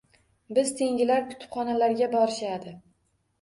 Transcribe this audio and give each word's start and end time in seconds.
Biz 0.59 0.71
tengilar 0.79 1.27
kutubxonalarga 1.33 2.09
borishadi 2.17 2.75